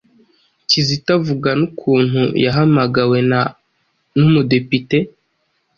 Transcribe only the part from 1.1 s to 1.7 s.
avuga